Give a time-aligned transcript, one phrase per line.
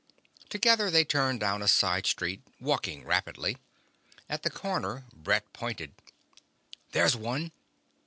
[0.49, 3.59] Together they turned down a side street, walking rapidly.
[4.27, 5.93] At the next corner Brett pointed.
[6.91, 7.51] "There's one!"